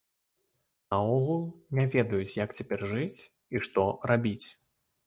Наогул, 0.93 1.43
не 1.81 1.85
ведаюць, 1.97 2.37
як 2.43 2.57
цяпер 2.61 2.79
жыць 2.95 3.19
і 3.57 3.67
што 3.69 3.81
рабіць. 4.15 4.47